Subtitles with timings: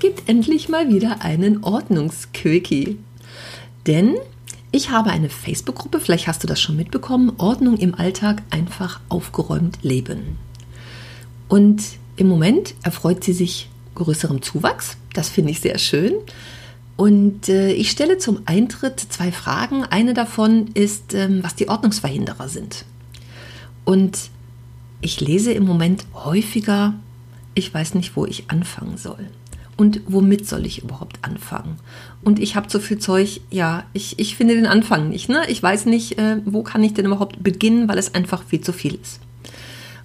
[0.00, 2.98] Gibt endlich mal wieder einen Ordnungsquickie.
[3.86, 4.16] Denn
[4.72, 9.78] ich habe eine Facebook-Gruppe, vielleicht hast du das schon mitbekommen, Ordnung im Alltag einfach aufgeräumt
[9.82, 10.38] leben.
[11.48, 11.82] Und
[12.16, 14.96] im Moment erfreut sie sich größerem Zuwachs.
[15.12, 16.14] Das finde ich sehr schön.
[16.96, 19.84] Und äh, ich stelle zum Eintritt zwei Fragen.
[19.84, 22.84] Eine davon ist, ähm, was die Ordnungsverhinderer sind.
[23.84, 24.30] Und
[25.00, 26.94] ich lese im Moment häufiger
[27.54, 29.28] ich weiß nicht, wo ich anfangen soll.
[29.80, 31.78] Und womit soll ich überhaupt anfangen?
[32.20, 35.30] Und ich habe so viel Zeug, ja, ich, ich finde den Anfang nicht.
[35.30, 35.40] Ne?
[35.48, 38.74] Ich weiß nicht, äh, wo kann ich denn überhaupt beginnen, weil es einfach viel zu
[38.74, 39.20] viel ist.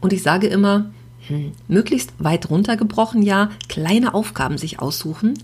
[0.00, 0.90] Und ich sage immer,
[1.26, 5.34] hm, möglichst weit runtergebrochen, ja, kleine Aufgaben sich aussuchen.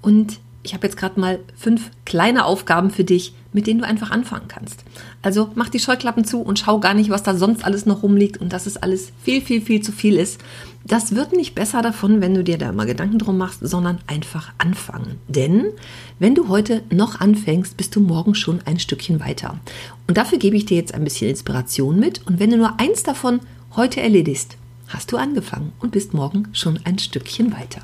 [0.00, 4.12] Und ich habe jetzt gerade mal fünf kleine Aufgaben für dich, mit denen du einfach
[4.12, 4.84] anfangen kannst.
[5.22, 8.40] Also mach die Scheuklappen zu und schau gar nicht, was da sonst alles noch rumliegt
[8.40, 10.40] und dass es alles viel, viel, viel zu viel ist.
[10.84, 14.52] Das wird nicht besser davon, wenn du dir da mal Gedanken drum machst, sondern einfach
[14.58, 15.18] anfangen.
[15.28, 15.66] Denn
[16.18, 19.58] wenn du heute noch anfängst, bist du morgen schon ein Stückchen weiter.
[20.08, 22.26] Und dafür gebe ich dir jetzt ein bisschen Inspiration mit.
[22.26, 23.40] Und wenn du nur eins davon
[23.76, 24.56] heute erledigst,
[24.88, 27.82] hast du angefangen und bist morgen schon ein Stückchen weiter.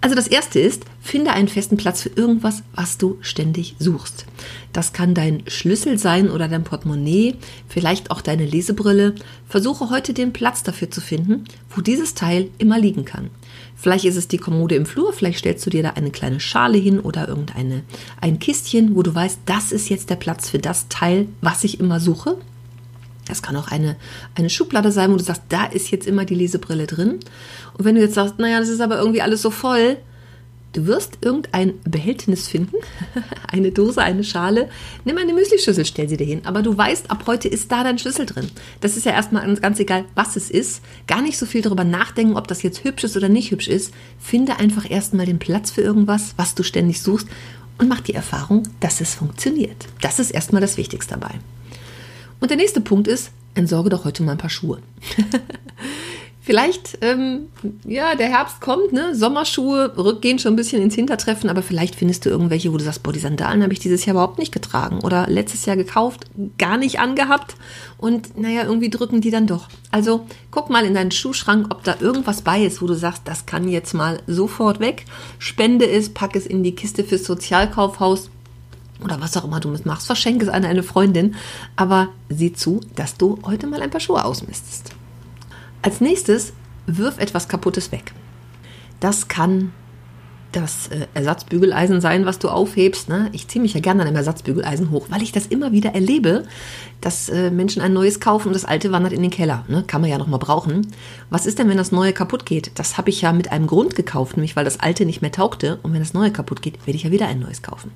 [0.00, 4.26] Also das erste ist, finde einen festen Platz für irgendwas, was du ständig suchst.
[4.72, 7.36] Das kann dein Schlüssel sein oder dein Portemonnaie,
[7.68, 9.14] vielleicht auch deine Lesebrille.
[9.48, 13.30] Versuche heute den Platz dafür zu finden, wo dieses Teil immer liegen kann.
[13.74, 16.78] Vielleicht ist es die Kommode im Flur, vielleicht stellst du dir da eine kleine Schale
[16.78, 17.82] hin oder irgendeine
[18.20, 21.80] ein Kistchen, wo du weißt, das ist jetzt der Platz für das Teil, was ich
[21.80, 22.38] immer suche.
[23.28, 23.96] Das kann auch eine,
[24.34, 27.18] eine Schublade sein, wo du sagst, da ist jetzt immer die Lesebrille drin.
[27.76, 29.96] Und wenn du jetzt sagst, naja, das ist aber irgendwie alles so voll,
[30.72, 32.76] du wirst irgendein Behältnis finden,
[33.52, 34.68] eine Dose, eine Schale.
[35.04, 36.42] Nimm eine Müslischüssel, stell sie dir hin.
[36.44, 38.48] Aber du weißt, ab heute ist da dein Schlüssel drin.
[38.80, 40.82] Das ist ja erstmal ganz egal, was es ist.
[41.06, 43.92] Gar nicht so viel darüber nachdenken, ob das jetzt hübsch ist oder nicht hübsch ist.
[44.20, 47.28] Finde einfach erstmal den Platz für irgendwas, was du ständig suchst
[47.78, 49.86] und mach die Erfahrung, dass es funktioniert.
[50.00, 51.34] Das ist erstmal das Wichtigste dabei.
[52.40, 54.78] Und der nächste Punkt ist, entsorge doch heute mal ein paar Schuhe.
[56.46, 57.48] Vielleicht, ähm,
[57.84, 59.16] ja, der Herbst kommt, ne?
[59.16, 63.02] Sommerschuhe gehen schon ein bisschen ins Hintertreffen, aber vielleicht findest du irgendwelche, wo du sagst,
[63.02, 66.26] boah, die Sandalen habe ich dieses Jahr überhaupt nicht getragen oder letztes Jahr gekauft,
[66.56, 67.56] gar nicht angehabt
[67.98, 69.66] und naja, irgendwie drücken die dann doch.
[69.90, 73.46] Also guck mal in deinen Schuhschrank, ob da irgendwas bei ist, wo du sagst, das
[73.46, 75.04] kann jetzt mal sofort weg.
[75.40, 78.30] Spende es, pack es in die Kiste fürs Sozialkaufhaus
[79.02, 81.34] oder was auch immer du machst, verschenke es an eine Freundin,
[81.76, 84.90] aber sieh zu, dass du heute mal ein paar Schuhe ausmistest.
[85.82, 86.52] Als nächstes
[86.86, 88.12] wirf etwas Kaputtes weg.
[89.00, 89.72] Das kann
[90.56, 93.08] das äh, Ersatzbügeleisen sein, was du aufhebst.
[93.08, 93.28] Ne?
[93.32, 96.44] Ich ziehe mich ja gerne an einem Ersatzbügeleisen hoch, weil ich das immer wieder erlebe,
[97.00, 99.64] dass äh, Menschen ein neues kaufen und das alte wandert in den Keller.
[99.68, 99.84] Ne?
[99.86, 100.88] Kann man ja noch mal brauchen.
[101.30, 102.72] Was ist denn, wenn das neue kaputt geht?
[102.76, 105.78] Das habe ich ja mit einem Grund gekauft, nämlich weil das alte nicht mehr taugte.
[105.82, 107.90] Und wenn das neue kaputt geht, werde ich ja wieder ein neues kaufen.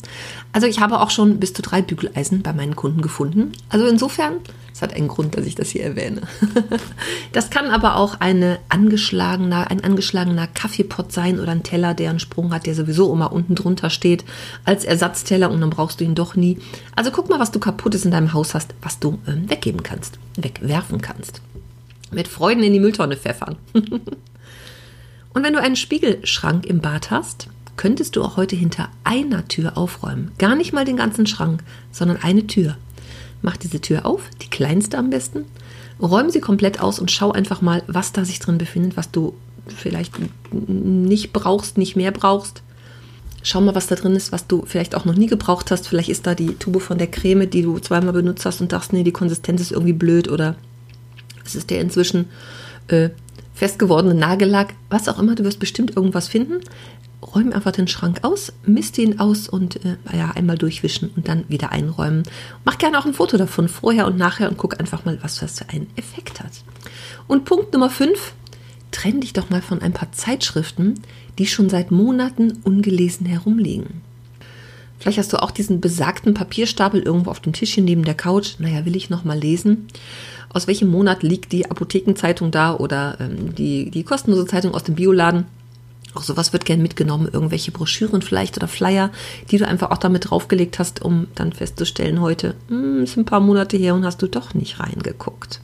[0.52, 3.52] Also ich habe auch schon bis zu drei Bügeleisen bei meinen Kunden gefunden.
[3.70, 4.34] Also insofern,
[4.72, 6.22] es hat einen Grund, dass ich das hier erwähne.
[7.32, 12.20] das kann aber auch eine angeschlagener, ein angeschlagener Kaffeepott sein oder ein Teller, der einen
[12.20, 14.24] Sprung hat, der sowieso immer unten drunter steht
[14.64, 16.58] als Ersatzteller und dann brauchst du ihn doch nie.
[16.96, 20.18] Also guck mal, was du kaputtes in deinem Haus hast, was du äh, weggeben kannst,
[20.36, 21.40] wegwerfen kannst.
[22.10, 23.56] Mit Freuden in die Mülltonne pfeffern.
[25.32, 29.78] Und wenn du einen Spiegelschrank im Bad hast, könntest du auch heute hinter einer Tür
[29.78, 30.32] aufräumen.
[30.38, 32.76] Gar nicht mal den ganzen Schrank, sondern eine Tür.
[33.42, 35.44] Mach diese Tür auf, die kleinste am besten,
[36.00, 39.34] räum sie komplett aus und schau einfach mal, was da sich drin befindet, was du
[39.66, 40.14] vielleicht
[40.52, 42.62] nicht brauchst, nicht mehr brauchst.
[43.42, 45.88] Schau mal, was da drin ist, was du vielleicht auch noch nie gebraucht hast.
[45.88, 48.92] Vielleicht ist da die Tube von der Creme, die du zweimal benutzt hast und dachtest,
[48.92, 50.56] nee, die Konsistenz ist irgendwie blöd oder
[51.44, 52.26] es ist der inzwischen
[52.88, 53.10] äh,
[53.54, 54.74] fest gewordene Nagellack.
[54.90, 56.60] Was auch immer, du wirst bestimmt irgendwas finden.
[57.22, 61.44] Räum einfach den Schrank aus, misst ihn aus und äh, ja, einmal durchwischen und dann
[61.48, 62.22] wieder einräumen.
[62.64, 65.58] Mach gerne auch ein Foto davon, vorher und nachher und guck einfach mal, was das
[65.58, 66.52] für einen Effekt hat.
[67.28, 68.32] Und Punkt Nummer 5,
[68.90, 70.94] trenn dich doch mal von ein paar Zeitschriften,
[71.38, 74.02] die schon seit Monaten ungelesen herumliegen.
[74.98, 78.56] Vielleicht hast du auch diesen besagten Papierstapel irgendwo auf dem Tischchen neben der Couch.
[78.58, 79.88] Naja, will ich noch mal lesen?
[80.50, 84.96] Aus welchem Monat liegt die Apothekenzeitung da oder ähm, die, die kostenlose Zeitung aus dem
[84.96, 85.46] Bioladen?
[86.14, 89.10] Auch sowas wird gern mitgenommen, irgendwelche Broschüren vielleicht oder Flyer,
[89.50, 93.40] die du einfach auch damit draufgelegt hast, um dann festzustellen, heute hm, ist ein paar
[93.40, 95.60] Monate her und hast du doch nicht reingeguckt.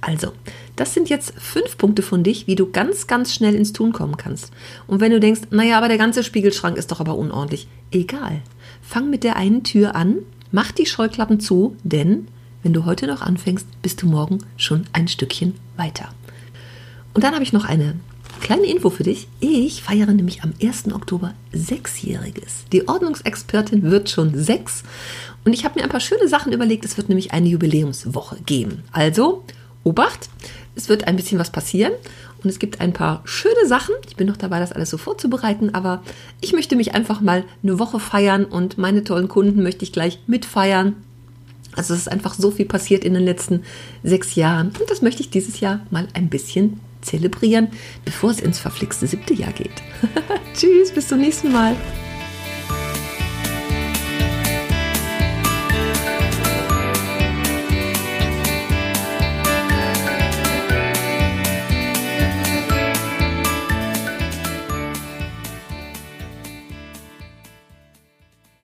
[0.00, 0.32] Also,
[0.76, 4.16] das sind jetzt fünf Punkte von dich, wie du ganz, ganz schnell ins Tun kommen
[4.16, 4.50] kannst.
[4.86, 8.40] Und wenn du denkst, naja, aber der ganze Spiegelschrank ist doch aber unordentlich, egal.
[8.80, 10.20] Fang mit der einen Tür an,
[10.52, 12.28] mach die Scheuklappen zu, denn
[12.62, 16.08] wenn du heute noch anfängst, bist du morgen schon ein Stückchen weiter.
[17.12, 17.96] Und dann habe ich noch eine
[18.40, 19.28] kleine Info für dich.
[19.40, 20.92] Ich feiere nämlich am 1.
[20.92, 22.64] Oktober Sechsjähriges.
[22.72, 24.82] Die Ordnungsexpertin wird schon sechs.
[25.44, 26.84] Und ich habe mir ein paar schöne Sachen überlegt.
[26.84, 28.82] Es wird nämlich eine Jubiläumswoche geben.
[28.92, 29.44] Also,
[29.84, 30.28] Obacht,
[30.74, 31.92] es wird ein bisschen was passieren
[32.42, 33.94] und es gibt ein paar schöne Sachen.
[34.08, 36.02] Ich bin noch dabei, das alles so vorzubereiten, aber
[36.40, 40.20] ich möchte mich einfach mal eine Woche feiern und meine tollen Kunden möchte ich gleich
[40.26, 40.96] mitfeiern.
[41.76, 43.62] Also es ist einfach so viel passiert in den letzten
[44.02, 47.68] sechs Jahren und das möchte ich dieses Jahr mal ein bisschen zelebrieren,
[48.04, 49.82] bevor es ins verflixte siebte Jahr geht.
[50.54, 51.76] Tschüss, bis zum nächsten Mal.